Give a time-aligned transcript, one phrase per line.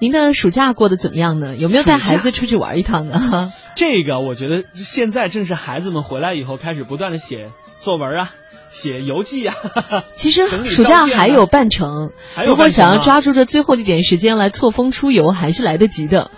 [0.00, 1.56] 您的暑假过得怎么样呢？
[1.56, 3.52] 有没有带孩子出去玩一趟呢？
[3.76, 7.48] 这个我觉得现在正是孩子们回来以后开始不断的写
[7.80, 8.30] 作文啊。
[8.68, 9.54] 写游记啊，
[10.12, 12.10] 其实暑假还有半程，
[12.46, 16.30] 如果想要抓住这最后一点时间来错峰出游，还是来得及的。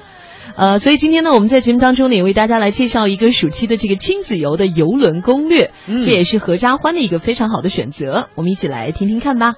[0.54, 8.28] 呃，所以今天呢，我们在节目当中呢，也为大家来介绍一个暑期的这个亲子游的游轮攻略，这也是合家欢的一个非常好的选择。
[8.34, 9.54] 我们一起来听听看吧。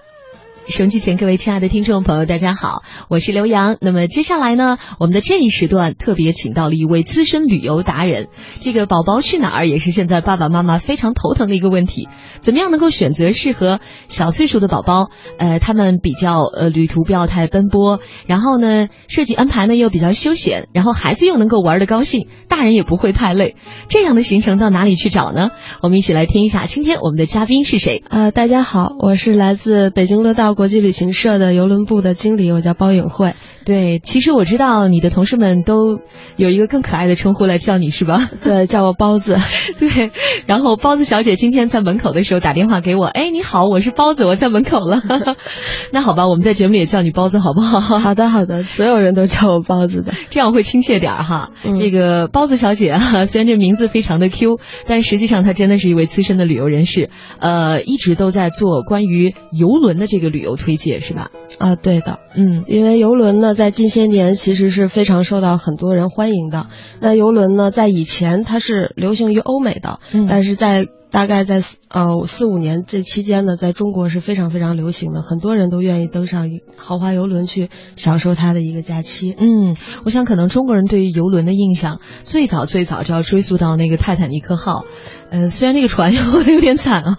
[0.68, 3.77] 收机前，各位亲爱的听众朋友，大家好，我是刘洋。
[3.80, 8.28] 那么接下来呢，我们的这一时段特别请到了一位资深旅游达人。
[8.60, 12.09] 这个宝宝去哪儿也是现在爸爸妈妈非常头疼的一个问题。
[12.41, 15.10] 怎么样能够选择适合小岁数的宝宝？
[15.38, 22.29] 呃，他们比较呃旅途不要太奔波，然后呢设计安排呢又比较休闲，然后孩子又能够玩得高兴，
[22.60, 23.56] 大人也不会太累。
[23.88, 25.48] 这样的行程到哪里去找呢？
[25.80, 28.05] 我们一起来听一下，今天我们的嘉宾是谁？
[28.10, 30.52] 呃，大家好，我是来自北京乐道。
[30.52, 33.32] 国际旅行社的游轮部的经理，我叫包永慧。
[33.65, 36.01] 对，其实我知道你的同事们都
[36.37, 38.29] 有一个更可爱的称呼来叫你是吧？
[38.45, 39.37] 对，叫我包子。
[39.80, 40.10] 对，
[40.45, 45.01] 然后包子小姐今天在门口的时候打电话给我，哎，你好，我是包子，我在门口了。
[45.92, 47.80] 那好吧，我们在节目里也叫你包子好不好？
[47.80, 51.52] 好的，好的，所有人都叫我包子的，这样会亲切点哈。
[51.79, 60.51] 这个包子小姐啊，虽然这名字非常的 Q，但实际上她真的是一位资深的旅游人士，呃，一直都在做关于游轮的这个旅游。
[60.60, 61.30] 推介是吧？
[61.59, 66.66] 啊，对的，嗯，因为游轮呢，在近些年其实是非常受到很多人欢迎的。
[67.00, 70.87] 那游轮呢，在以前它是流行于欧美的，但是在。
[71.11, 79.34] 大概在呃四五年这期间呢，在中国是非常非常流行的，很多人都愿意登上豪华游轮去享受它的一个假期。
[79.37, 79.75] 嗯，
[80.05, 84.84] 我想可能中国人对于游轮的印象，最早最早就要追溯到那个泰坦尼克号。
[85.31, 87.16] 呃，虽然那个船有有点惨啊，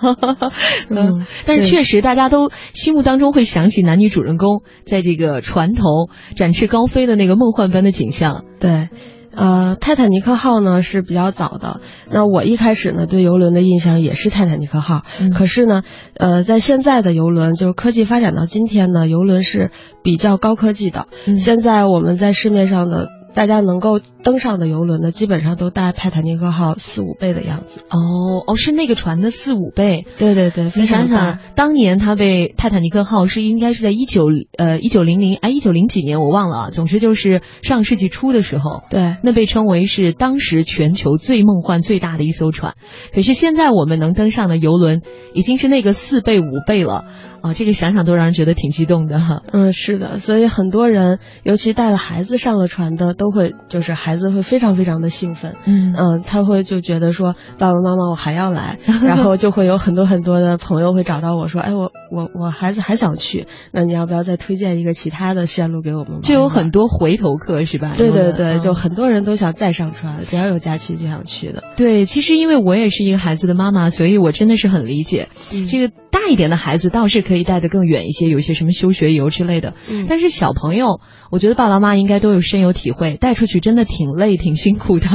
[0.89, 8.44] 嗯， 但是确实大家都心目当中会想起男女主人公在这个船头展翅高飞的那个梦幻般的景象。
[8.59, 8.89] 对。
[9.33, 11.81] 呃，泰坦尼克号呢是比较早的。
[12.11, 15.03] 那我一开始呢对游轮的印象也是泰坦尼克号。
[15.35, 15.83] 可是呢，
[16.17, 19.72] 呃，在现在的游轮，就是科技发展到今天呢，游轮是
[20.03, 21.07] 比较高科技的。
[21.38, 23.07] 现在我们在市面上的。
[23.34, 27.81] 大家能够登上的游轮呢，基本上都大泰坦尼克号四五倍的样子。
[27.90, 30.06] 哦哦，是那个船的四五倍。
[30.18, 34.25] 对对对，你想想，当年它被泰坦尼克号是应该是在一九
[34.58, 38.84] 呃一九零零哎一九零几年我忘了啊，总之就是上世纪初的时候。
[38.90, 42.75] 对，那被称为是当时全球最梦幻最大的一艘船。
[43.13, 45.02] 可是现在我们能登上的游轮
[45.34, 47.06] 已经是那个四倍五倍了。
[47.41, 49.41] 啊，这个想想都让人觉得挺激动的哈。
[49.52, 55.56] 嗯，是的，所以很多人，尤其带了孩子上了船的，都会就是孩子会非常非常的兴奋。
[55.66, 66.22] 嗯嗯，他会就觉得说爸爸妈妈我还要来，然后就会有很多很多的朋友会找到我说，哎，我我我孩子还想去，那你要不要再推荐一个其他的线路给我们？
[66.22, 67.95] 就有很多回头客是吧？
[67.97, 71.63] 对对对，就很多人都想再上船，只要有假期就想去的。
[71.77, 75.29] 对，其实因为我也是一个孩子的妈妈，所以我真的是很理解
[75.69, 77.21] 这个大一点的孩子倒是。
[77.21, 79.75] 可以带得更远一些，有一些什么休学游之类的。
[79.89, 81.00] 嗯，但是小朋友，
[81.31, 85.07] 我觉得爸爸妈妈应该都有深有体会，带出去真的挺累、挺辛苦的。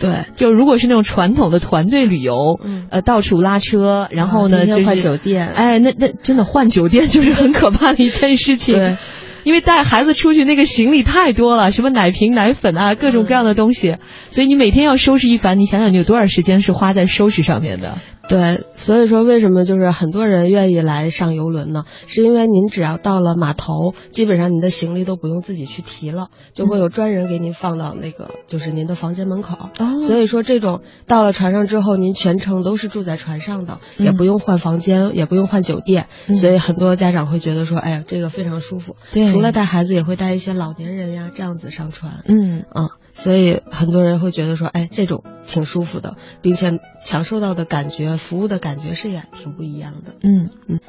[0.00, 2.58] 对，就如果是那种传统的团队旅游，
[2.90, 5.48] 呃，到处拉车，然后呢，就是换酒店。
[5.48, 8.74] 哎，那那真的换酒店 就是很可怕的一件事情。
[8.74, 8.96] 对，
[9.44, 13.98] 因为带孩子出去那个行李太多了，什么奶瓶、奶粉啊，各种各样的东西，
[14.30, 15.60] 所以你每天要收拾一番。
[15.60, 17.98] 你想想，你有多少时间是花在收拾上面的？
[18.30, 21.82] 对，所以说为什么就是很多人愿意来上游轮呢？
[22.06, 29.56] 是因为您只要到了码头，基本上您的行李都不用自己去提了，就会有专人给您放到那个就是您的房间门口。
[29.80, 38.94] 哦，所以说这种到了船上之后，您全程都是住在船上的，也不用换房间，也不用换酒店，所以很多家长会觉得说，哎呀，这个非常舒服。
[39.10, 42.22] 对，除了带孩子，也会带一些老年人呀，这样子上船。
[42.26, 42.90] 嗯嗯。
[43.12, 50.14] 所以很多人会觉得说，哎，这种挺舒服的，并且享受到的感觉、服务的感觉是也挺不一样的。
[50.22, 50.80] 嗯嗯。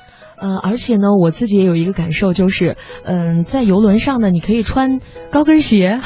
[0.42, 5.00] 呃，而且呢，我自己也有一个感受，就是，嗯，在游轮上呢，你可以穿
[5.32, 6.00] 高跟鞋，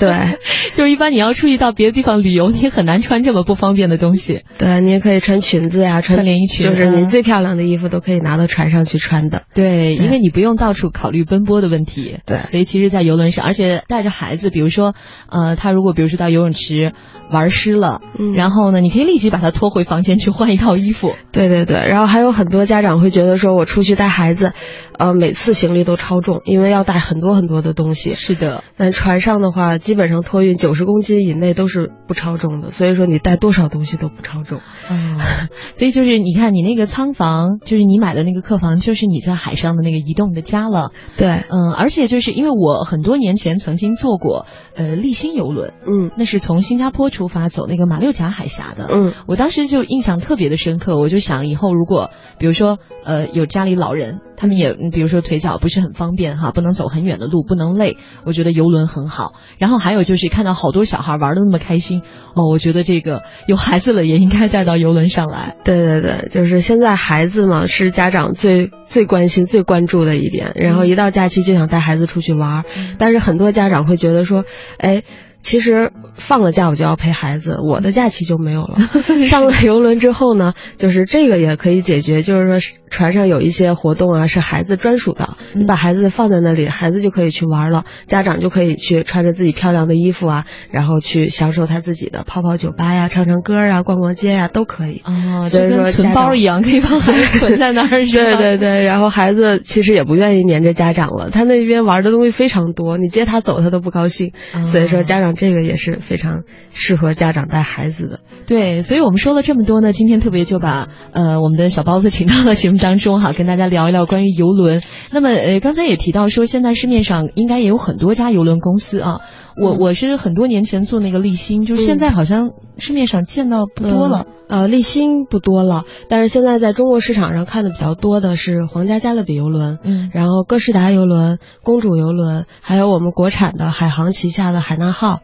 [0.00, 0.38] 对，
[0.74, 4.42] 就是一般你要出去到别的地方旅游，你也很难穿这么不方便的东西。
[4.58, 9.42] 对，你也可以穿裙子呀，穿连衣裙，就是您最漂亮的衣服都可以拿到船上去穿的。
[9.54, 12.18] 对，因为你不用到处考虑奔波的问题。
[12.26, 14.94] 对，所以其实，在游轮上，而且带着孩子，比如说，
[15.30, 16.94] 呃，他如果比如说到游泳池
[17.30, 21.14] 玩湿了，嗯，然后呢，你可以立即把他拖回房间去换一套衣服。
[21.30, 23.67] 对对对，然后还有很多家长会觉得说，我。
[23.68, 24.52] 出去带孩子，
[24.98, 28.14] 呃，每次行李都超重，因为要带很多很多的东西。
[28.14, 30.48] 是的，在船上的话，基本上托运。
[30.58, 34.58] 九十公斤以内都是不超重的，所以说你带多少东西都不超重。
[34.90, 35.20] 嗯，
[35.50, 40.90] 所以就是你看你那个仓房，就是你买的那个客房，就是你在海上的那个移动的家了。
[41.18, 54.20] 对，嗯，而且就是因为我很多年前曾经坐过呃立新游轮，嗯，那是从新加坡出发走那个马六甲海峡的，嗯，我当时就印象特别的深刻，我就想以后如果比如说呃有家里老人。
[54.36, 57.96] 他们也，比如说腿脚不是很方便哈，不能走很远的路，不能累。
[58.24, 59.32] 我觉得游轮很好。
[59.58, 62.02] 然后还有就是看到好多小孩玩的那么开心
[62.34, 65.56] 哦，我觉得这个有孩子了也应该带到游轮上来。
[65.64, 70.52] 对对对，就是现在孩子嘛是家长最最关心、最关注的一点。
[70.54, 72.62] 然后一到假期就想带孩子出去玩，
[72.96, 74.44] 但是很多家长会觉得说，
[74.78, 75.02] 哎。
[75.40, 78.78] 其实放了假我就要陪孩子，我的假期就没有了。
[79.22, 95.02] 上了游轮之后呢，就是这个也可以解决，就是说船上有一些活动啊是孩子专属的，你把孩子放在那里，孩子就可以去玩了，家长就可以去穿着自己漂亮的衣服啊，然后去享受他自己的泡泡酒吧呀、唱唱歌啊、逛逛街呀都可以。
[95.04, 97.88] 哦，所以说存包一样，可以帮孩子存在那儿。
[98.04, 104.32] 对对对，然后孩子其实也不愿意黏着家长了，他那边玩的东西非常多，你接他走他都不高兴，
[104.66, 105.27] 所以说家长。
[105.34, 106.42] 这个也是非常
[106.72, 114.82] 适合家长带孩子的，对，所以我们说了这么多呢，今天特别就把呃我们的小包子请到了节目当中哈，跟大家聊一聊关于游轮。
[115.10, 119.20] 那么呃刚才也提到说，现在市面上应该也有很多家游轮公司啊。
[119.60, 124.26] 我我是很多年前做那个立新，就是现在好像市面上见到不多了。
[124.48, 135.18] 呃，立新不多了，但是现在在中国市场上看的比较多的是皇家加勒比游轮，嗯，然后歌诗达游轮、公主游轮，还有我们国产的海航旗下的海纳号。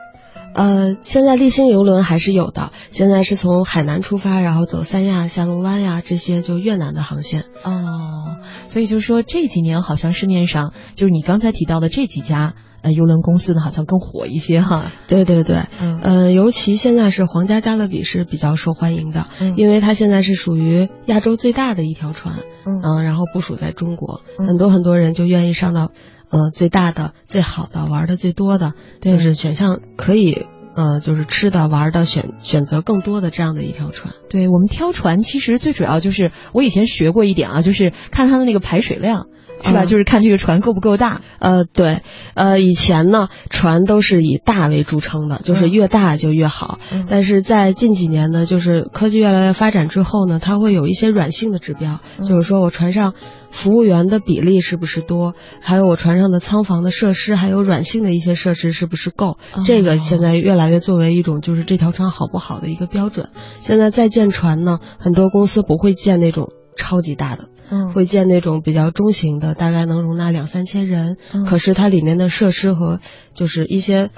[0.55, 7.43] 呃，现在立新游轮还是有的，现在是从海南出发，然后走三亚、下龙湾呀这些就越南的航线。
[7.65, 8.37] 哦，
[8.69, 12.55] 所以就是说这几年好像市面上就是你刚才提到的这几家。
[12.85, 14.93] 呃，游轮公司呢好像更火一些哈。
[15.09, 25.93] 对对对，嗯，呃，尤其现在是皇家加勒比是比较受欢迎的，嗯，因为它现在是属于亚洲最大的一条船，嗯，然后部署在中国，很多很多人就愿意上到，
[26.31, 34.15] 呃，最大的、最好的、玩的最多的，就是选项可以，呃，就是吃的、玩的选选择更多的这样的一条船。
[34.29, 39.27] 对我们挑船，其实最主要就是我以前学过一点啊，就是看它的那个排水量。
[39.65, 39.85] 是吧？
[39.85, 41.23] 就是看这个船够不够大。
[41.39, 42.03] 呃，对，
[42.35, 46.79] 呃，以前呢，船都是以大为著称的，就是越大就越好。
[47.09, 53.15] 但是在近几年呢，就是科技越来越发展之后呢，它会有一些软性的指标，就是说我船上
[53.51, 59.39] 服务员的比例是不是多，还有我船上的仓房的设施，还有软性的一些设施是不是够。
[59.65, 63.31] 这个现在越来越作为一种就是这条船好不好的一个标准。
[63.61, 67.49] 现在在建船呢，很多公司不会建那种超级大的。
[67.75, 71.17] 嗯，会建那种比较中型的，大概能容纳两三千人。
[71.33, 73.01] 嗯，可是它里面的设施和
[73.35, 74.11] 就是一些，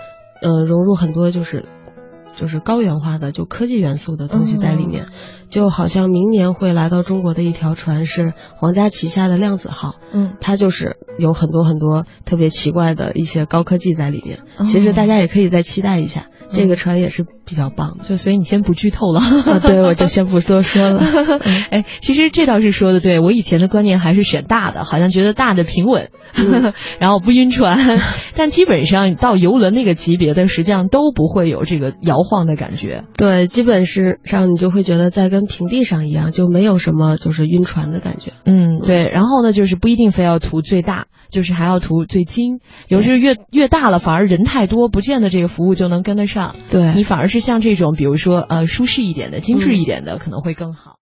[0.42, 1.64] 呃，融入很多就是
[2.36, 5.06] 就是高原化的就科技元素的东西在里面。
[5.48, 9.94] 就好像明年会来到中国的一条船是皇家旗下的量子号。
[10.12, 14.40] 嗯，它就是有很多很多特别奇怪的一些高科技在里面。
[14.64, 17.98] 其实大家也可以再期待一下，这个船也是比较棒。
[18.02, 19.20] 就所以你先不剧透了，
[19.62, 21.02] 对，我就先不多说了。
[21.70, 26.10] 哎，其实这倒是说的对，我以前的观念还是选大的，好像觉得大的平稳，
[26.98, 27.78] 然后不晕船。
[28.36, 33.04] 但基本上到游轮那个级别的，实际上都不会有这个摇晃的感觉。
[33.16, 38.32] 对，基本是上你就会觉得在跟平地上一样，就没有什么就是晕船的感觉。
[38.44, 39.08] 嗯，对。
[39.08, 42.60] 然后呢，就是不一定非要图最大，就是还要图最精。
[42.88, 46.54] 有时越越大了，反而人太多，不见得这个服务就能跟得上。
[46.70, 50.94] 对你反而是像这种，比如说呃舒适一点的、精致一点的，可能会更好。